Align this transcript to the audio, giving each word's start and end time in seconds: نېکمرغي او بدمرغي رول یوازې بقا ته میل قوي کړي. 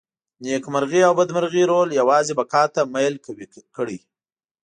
نېکمرغي 0.43 1.01
او 1.07 1.13
بدمرغي 1.19 1.63
رول 1.71 1.89
یوازې 1.99 2.33
بقا 2.39 2.63
ته 2.73 2.81
میل 2.93 3.15
قوي 3.25 3.45
کړي. 3.75 3.99